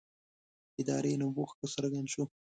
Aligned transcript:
ادارې 0.81 1.19
نبوغ 1.21 1.49
ښه 1.57 1.65
څرګند 1.73 2.07
شو. 2.13 2.23